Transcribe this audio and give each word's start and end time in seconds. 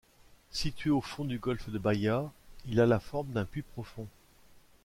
Situé 0.49 0.89
au 0.89 0.99
fond 0.99 1.25
du 1.25 1.37
golfe 1.37 1.69
de 1.69 1.77
Baïa, 1.77 2.31
il 2.65 2.79
a 2.81 2.87
la 2.87 2.99
forme 2.99 3.33
d'un 3.33 3.45
puits 3.45 3.61
profond. 3.61 4.07